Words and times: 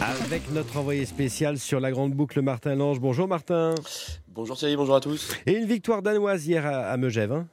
Avec 0.00 0.50
notre 0.50 0.78
envoyé 0.78 1.04
spécial 1.04 1.58
sur 1.58 1.78
la 1.78 1.90
grande 1.90 2.14
boucle, 2.14 2.40
Martin 2.40 2.74
Lange. 2.74 2.98
Bonjour 3.00 3.28
Martin. 3.28 3.74
Bonjour 4.28 4.56
Thierry, 4.56 4.74
bonjour 4.74 4.96
à 4.96 5.00
tous. 5.00 5.36
Et 5.46 5.52
une 5.52 5.66
victoire 5.66 6.00
danoise 6.00 6.46
hier 6.46 6.64
à, 6.66 6.96
Megève. 6.96 7.32
Hein 7.32 7.46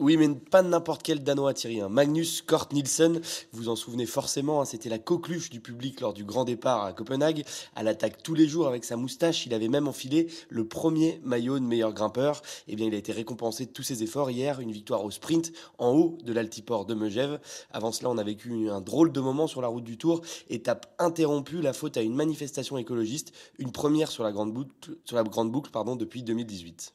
oui, 0.00 0.16
mais 0.16 0.28
pas 0.28 0.62
n'importe 0.62 1.04
quel 1.04 1.22
Danois, 1.22 1.54
Thierry. 1.54 1.80
Hein. 1.80 1.88
Magnus 1.88 2.42
Kort 2.42 2.68
Nielsen, 2.72 3.20
vous 3.52 3.68
en 3.68 3.76
souvenez 3.76 4.06
forcément, 4.06 4.60
hein, 4.60 4.64
c'était 4.64 4.88
la 4.88 4.98
coqueluche 4.98 5.50
du 5.50 5.60
public 5.60 6.00
lors 6.00 6.12
du 6.12 6.24
grand 6.24 6.44
départ 6.44 6.82
à 6.82 6.92
Copenhague. 6.92 7.44
À 7.76 7.84
l'attaque 7.84 8.20
tous 8.22 8.34
les 8.34 8.48
jours 8.48 8.66
avec 8.66 8.84
sa 8.84 8.96
moustache, 8.96 9.46
il 9.46 9.54
avait 9.54 9.68
même 9.68 9.86
enfilé 9.86 10.26
le 10.48 10.66
premier 10.66 11.20
maillot 11.22 11.60
de 11.60 11.64
meilleur 11.64 11.92
grimpeur. 11.92 12.42
Eh 12.66 12.74
bien, 12.74 12.86
il 12.86 12.94
a 12.94 12.98
été 12.98 13.12
récompensé 13.12 13.66
de 13.66 13.70
tous 13.70 13.84
ses 13.84 14.02
efforts 14.02 14.32
hier. 14.32 14.58
Une 14.58 14.72
victoire 14.72 15.04
au 15.04 15.12
sprint 15.12 15.52
en 15.78 15.92
haut 15.92 16.18
de 16.24 16.32
l'altiport 16.32 16.86
de 16.86 16.94
Megève. 16.94 17.38
Avant 17.70 17.92
cela, 17.92 18.10
on 18.10 18.18
a 18.18 18.24
vécu 18.24 18.68
un 18.70 18.80
drôle 18.80 19.12
de 19.12 19.20
moment 19.20 19.46
sur 19.46 19.62
la 19.62 19.68
route 19.68 19.84
du 19.84 19.96
Tour. 19.96 20.22
Étape 20.50 20.92
interrompue, 20.98 21.60
la 21.60 21.72
faute 21.72 21.96
à 21.96 22.02
une 22.02 22.14
manifestation 22.14 22.78
écologiste. 22.78 23.32
Une 23.58 23.70
première 23.70 24.10
sur 24.10 24.24
la 24.24 24.32
grande 24.32 24.52
boucle, 24.52 25.70
depuis 25.96 26.22
2018. 26.24 26.94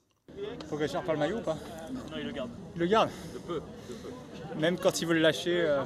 Faut 0.70 0.78
que 0.78 0.86
pas 0.86 1.14
le 1.14 1.20
maillot 1.20 1.38
ou 1.38 1.42
pas 1.42 1.58
Non, 1.92 2.18
il 2.18 2.26
le 2.26 2.32
garde. 2.32 2.50
Il 2.76 2.80
le 2.80 2.88
garde 2.88 3.10
De 3.34 3.40
peu, 3.40 3.62
Même 4.58 4.78
quand 4.78 5.02
il 5.02 5.08
veut 5.08 5.16
le 5.16 5.22
lâcher, 5.22 5.62
euh, 5.62 5.82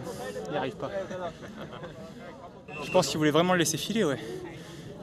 il 0.47 0.51
n'y 0.51 0.57
arrive 0.57 0.75
pas. 0.75 0.91
Je 2.83 2.91
pense 2.91 3.07
qu'il 3.07 3.17
voulait 3.17 3.31
vraiment 3.31 3.53
le 3.53 3.59
laisser 3.59 3.77
filer, 3.77 4.03
ouais. 4.03 4.19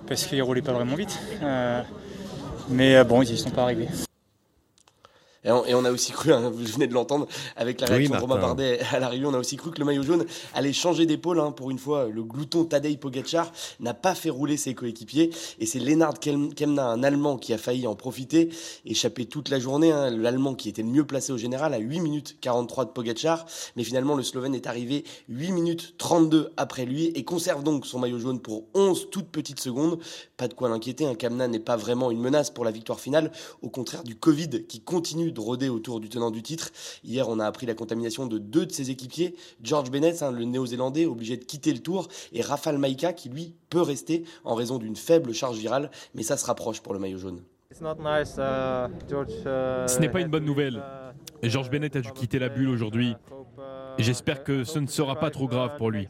Parce 0.06 0.26
qu'il 0.26 0.42
roulait 0.42 0.62
pas 0.62 0.72
vraiment 0.72 0.96
vite. 0.96 1.18
Euh, 1.42 1.82
mais 2.68 2.96
euh, 2.96 3.04
bon, 3.04 3.22
ils 3.22 3.30
n'y 3.30 3.38
sont 3.38 3.50
pas 3.50 3.62
arrivés. 3.62 3.88
Et 5.42 5.50
on, 5.50 5.84
a 5.86 5.90
aussi 5.90 6.12
cru, 6.12 6.34
hein, 6.34 6.50
vous 6.50 6.64
venez 6.64 6.86
de 6.86 6.92
l'entendre, 6.92 7.26
avec 7.56 7.80
la 7.80 7.86
réaction 7.86 8.14
de 8.14 8.20
Romain 8.20 8.36
Bardet 8.36 8.80
à 8.92 8.98
l'arrivée, 8.98 9.24
on 9.24 9.32
a 9.32 9.38
aussi 9.38 9.56
cru 9.56 9.70
que 9.70 9.78
le 9.78 9.86
maillot 9.86 10.02
jaune 10.02 10.26
allait 10.52 10.74
changer 10.74 11.06
d'épaule. 11.06 11.40
Hein, 11.40 11.50
pour 11.50 11.70
une 11.70 11.78
fois, 11.78 12.08
le 12.08 12.22
glouton 12.22 12.66
Tadej 12.66 12.98
Pogacar 12.98 13.50
n'a 13.80 13.94
pas 13.94 14.14
fait 14.14 14.28
rouler 14.28 14.58
ses 14.58 14.74
coéquipiers. 14.74 15.30
Et 15.58 15.64
c'est 15.64 15.78
Lennart 15.78 16.20
Kemna, 16.20 16.88
un 16.88 17.02
Allemand, 17.02 17.38
qui 17.38 17.54
a 17.54 17.58
failli 17.58 17.86
en 17.86 17.94
profiter, 17.94 18.50
échapper 18.84 19.24
toute 19.24 19.48
la 19.48 19.58
journée. 19.58 19.92
Hein, 19.92 20.10
L'Allemand 20.10 20.54
qui 20.54 20.68
était 20.68 20.82
le 20.82 20.88
mieux 20.88 21.06
placé 21.06 21.32
au 21.32 21.38
général 21.38 21.72
à 21.72 21.78
8 21.78 22.00
minutes 22.00 22.36
43 22.42 22.84
de 22.84 22.90
Pogacar. 22.90 23.46
Mais 23.76 23.84
finalement, 23.84 24.16
le 24.16 24.22
Slovène 24.22 24.54
est 24.54 24.66
arrivé 24.66 25.04
8 25.30 25.52
minutes 25.52 25.94
32 25.96 26.52
après 26.58 26.84
lui 26.84 27.06
et 27.06 27.24
conserve 27.24 27.62
donc 27.62 27.86
son 27.86 27.98
maillot 27.98 28.18
jaune 28.18 28.40
pour 28.40 28.64
11 28.74 29.08
toutes 29.10 29.28
petites 29.28 29.60
secondes. 29.60 30.00
Pas 30.36 30.48
de 30.48 30.54
quoi 30.54 30.68
l'inquiéter, 30.68 31.06
un 31.06 31.14
Kemna 31.14 31.48
n'est 31.48 31.60
pas 31.60 31.76
vraiment 31.76 32.10
une 32.10 32.20
menace 32.20 32.50
pour 32.50 32.66
la 32.66 32.70
victoire 32.70 33.00
finale, 33.00 33.32
au 33.62 33.70
contraire 33.70 34.04
du 34.04 34.16
Covid 34.16 34.66
qui 34.68 34.80
continue 34.80 35.29
de 35.32 35.40
rôder 35.40 35.68
autour 35.68 36.00
du 36.00 36.08
tenant 36.08 36.30
du 36.30 36.42
titre. 36.42 36.70
Hier, 37.04 37.28
on 37.28 37.38
a 37.38 37.46
appris 37.46 37.66
la 37.66 37.74
contamination 37.74 38.26
de 38.26 38.38
deux 38.38 38.66
de 38.66 38.72
ses 38.72 38.90
équipiers, 38.90 39.34
George 39.62 39.90
Bennett, 39.90 40.22
hein, 40.22 40.32
le 40.32 40.44
néo-zélandais, 40.44 41.06
obligé 41.06 41.36
de 41.36 41.44
quitter 41.44 41.72
le 41.72 41.80
tour, 41.80 42.08
et 42.32 42.42
Rafal 42.42 42.78
Maika, 42.78 43.12
qui 43.12 43.28
lui 43.28 43.54
peut 43.68 43.82
rester 43.82 44.24
en 44.44 44.54
raison 44.54 44.78
d'une 44.78 44.96
faible 44.96 45.32
charge 45.32 45.58
virale, 45.58 45.90
mais 46.14 46.22
ça 46.22 46.36
se 46.36 46.46
rapproche 46.46 46.80
pour 46.80 46.92
le 46.92 46.98
maillot 46.98 47.18
jaune. 47.18 47.42
Uh, 47.70 47.84
uh, 47.84 47.88
Ce 49.86 49.98
n'est 50.00 50.08
pas 50.08 50.20
une 50.20 50.28
bonne 50.28 50.44
nouvelle. 50.44 50.82
Uh, 51.42 51.48
George 51.48 51.70
Bennett 51.70 51.94
a 51.94 52.00
dû 52.00 52.10
quitter 52.10 52.38
la 52.38 52.48
bulle 52.48 52.68
aujourd'hui. 52.68 53.14
J'espère 53.98 54.42
que 54.42 54.64
ce 54.64 54.78
ne 54.78 54.86
sera 54.86 55.16
pas 55.16 55.30
trop 55.30 55.46
grave 55.46 55.76
pour 55.76 55.90
lui. 55.90 56.08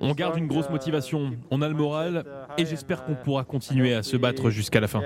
On 0.00 0.12
garde 0.12 0.38
une 0.38 0.48
grosse 0.48 0.70
motivation, 0.70 1.30
on 1.50 1.62
a 1.62 1.68
le 1.68 1.74
moral 1.74 2.24
et 2.56 2.66
j'espère 2.66 3.04
qu'on 3.04 3.14
pourra 3.14 3.44
continuer 3.44 3.94
à 3.94 4.02
se 4.02 4.16
battre 4.16 4.50
jusqu'à 4.50 4.80
la 4.80 4.88
fin. 4.88 5.02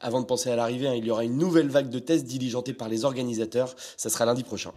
Avant 0.00 0.20
de 0.20 0.26
penser 0.26 0.50
à 0.50 0.56
l'arrivée, 0.56 0.88
hein, 0.88 0.94
il 0.94 1.04
y 1.04 1.10
aura 1.10 1.24
une 1.24 1.38
nouvelle 1.38 1.68
vague 1.68 1.90
de 1.90 1.98
tests 1.98 2.24
diligentée 2.26 2.72
par 2.72 2.88
les 2.88 3.04
organisateurs. 3.04 3.74
Ça 3.96 4.10
sera 4.10 4.24
lundi 4.24 4.42
prochain. 4.42 4.72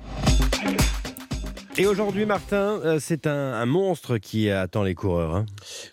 Et 1.81 1.87
aujourd'hui, 1.87 2.25
Martin, 2.25 2.81
euh, 2.83 2.99
c'est 2.99 3.25
un, 3.25 3.65
monstre 3.65 4.17
qui 4.17 4.49
attend 4.49 4.83
les 4.83 4.95
coureurs. 4.95 5.33
Hein. 5.33 5.45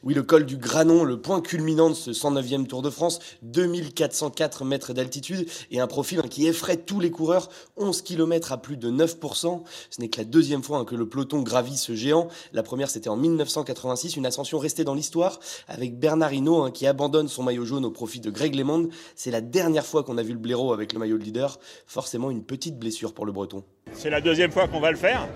Oui, 0.02 0.14
le 0.14 0.24
col 0.24 0.44
du 0.44 0.56
Granon, 0.56 1.04
le 1.04 1.20
point 1.20 1.40
culminant 1.40 1.90
de 1.90 1.94
ce 1.94 2.10
109e 2.10 2.66
Tour 2.66 2.82
de 2.82 2.90
France, 2.90 3.20
2404 3.42 4.64
mètres 4.64 4.94
d'altitude 4.94 5.46
et 5.70 5.78
un 5.78 5.86
profil 5.86 6.18
hein, 6.18 6.28
qui 6.28 6.48
effraie 6.48 6.76
tous 6.76 6.98
les 6.98 7.12
coureurs, 7.12 7.50
11 7.76 8.02
km 8.02 8.50
à 8.50 8.60
plus 8.60 8.76
de 8.76 8.90
9%. 8.90 9.62
Ce 9.90 10.00
n'est 10.00 10.08
que 10.08 10.18
la 10.18 10.24
deuxième 10.24 10.64
fois 10.64 10.78
hein, 10.78 10.84
que 10.84 10.96
le 10.96 11.08
peloton 11.08 11.40
gravit 11.42 11.76
ce 11.76 11.94
géant. 11.94 12.26
La 12.52 12.64
première, 12.64 12.90
c'était 12.90 13.08
en 13.08 13.16
1986, 13.16 14.16
une 14.16 14.26
ascension 14.26 14.58
restée 14.58 14.82
dans 14.82 14.94
l'histoire 14.94 15.38
avec 15.68 16.00
Bernard 16.00 16.32
Hinault 16.32 16.72
qui 16.72 16.88
abandonne 16.88 17.28
son 17.28 17.44
maillot 17.44 17.64
jaune 17.64 17.84
au 17.84 17.92
profit 17.92 18.18
de 18.18 18.30
Greg 18.30 18.56
LeMond. 18.56 18.88
C'est 19.14 19.30
la 19.30 19.40
dernière 19.40 19.86
fois 19.86 20.02
qu'on 20.02 20.18
a 20.18 20.24
vu 20.24 20.32
le 20.32 20.40
blaireau 20.40 20.72
avec 20.72 20.92
le 20.92 20.98
maillot 20.98 21.16
de 21.16 21.22
leader. 21.22 21.60
Forcément, 21.86 22.32
une 22.32 22.42
petite 22.42 22.76
blessure 22.76 23.14
pour 23.14 23.24
le 23.24 23.30
breton. 23.30 23.62
C'est 23.92 24.10
la 24.10 24.20
deuxième 24.20 24.50
fois 24.50 24.66
qu'on 24.66 24.80
va 24.80 24.90
le 24.90 24.96
faire. 24.96 25.28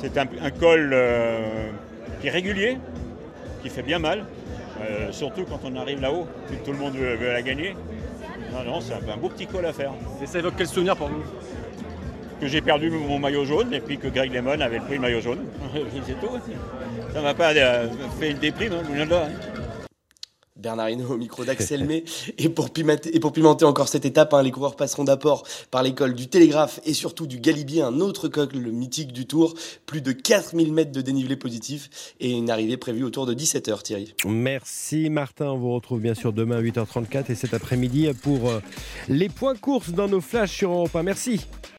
C'est 0.00 0.16
un, 0.16 0.26
col 0.50 0.90
euh, 0.92 1.70
qui 2.20 2.28
est 2.28 2.30
régulier, 2.30 2.78
qui 3.62 3.68
fait 3.68 3.82
bien 3.82 3.98
mal, 3.98 4.24
euh, 4.80 5.10
surtout 5.10 5.44
quand 5.44 5.58
on 5.64 5.74
arrive 5.76 6.00
là-haut, 6.00 6.26
tout 6.64 6.70
le 6.70 6.78
monde 6.78 6.94
veut, 6.94 7.32
la 7.32 7.42
gagner. 7.42 7.74
Non, 8.52 8.62
non, 8.64 8.80
c'est 8.80 8.94
un, 8.94 9.16
beau 9.16 9.28
petit 9.28 9.46
col 9.46 9.66
à 9.66 9.72
faire. 9.72 9.92
Et 10.22 10.26
ça 10.26 10.38
évoque 10.38 10.54
quel 10.56 10.68
souvenir 10.68 10.96
pour 10.96 11.08
vous 11.08 11.22
Que 12.40 12.46
j'ai 12.46 12.60
perdu 12.60 12.90
mon 12.90 13.18
maillot 13.18 13.44
jaune 13.44 13.74
et 13.74 13.80
puis 13.80 13.98
que 13.98 14.06
Greg 14.06 14.32
Lemon 14.32 14.60
avait 14.60 14.78
pris 14.78 14.94
le 14.94 15.00
maillot 15.00 15.20
jaune. 15.20 15.40
c'est 16.06 16.20
tout. 16.20 16.38
Ça 17.12 17.20
m'a 17.20 17.34
pas 17.34 17.52
euh, 17.54 17.88
fait 18.20 18.30
une 18.30 18.38
déprime, 18.38 18.74
hein, 18.74 19.04
là. 19.04 19.28
Bernard 20.58 20.90
Hinault 20.90 21.14
au 21.14 21.16
micro 21.16 21.44
d'Axel 21.44 21.84
May. 21.84 22.04
Et 22.36 22.48
pour, 22.48 22.70
pimenter, 22.70 23.64
encore 23.64 23.88
cette 23.88 24.04
étape, 24.04 24.34
hein, 24.34 24.42
les 24.42 24.50
coureurs 24.50 24.76
passeront 24.76 25.04
d'apport 25.04 25.44
par 25.70 25.82
l'école 25.82 26.14
du 26.14 26.28
Télégraphe 26.28 26.80
et 26.84 26.94
surtout 26.94 27.26
du 27.26 27.38
Galibier, 27.38 27.82
un 27.82 28.00
autre 28.00 28.28
coq, 28.28 28.52
le 28.52 28.70
mythique 28.70 29.12
du 29.12 29.26
Tour. 29.26 29.54
Plus 29.86 30.00
de 30.00 30.12
4000 30.12 30.72
mètres 30.72 30.92
de 30.92 31.00
dénivelé 31.00 31.36
positif 31.36 32.14
et 32.20 32.32
une 32.32 32.50
arrivée 32.50 32.76
prévue 32.76 33.04
autour 33.04 33.26
de 33.26 33.34
17h, 33.34 33.82
Thierry. 33.82 34.14
Merci 34.26 35.10
Martin. 35.10 35.46
On 35.46 35.58
vous 35.58 35.72
retrouve 35.72 36.00
bien 36.00 36.14
sûr 36.14 36.32
demain 36.32 36.56
à 36.56 36.62
8h34 36.62 37.30
et 37.30 37.34
cet 37.34 37.54
après-midi 37.54 38.08
pour 38.22 38.48
euh, 38.48 38.60
les 39.08 39.28
points 39.28 39.56
courses 39.56 39.90
dans 39.90 40.08
nos 40.08 40.20
flashs 40.20 40.52
sur 40.52 40.70
Europe 40.70 40.94
1. 40.94 41.02
Merci. 41.02 41.46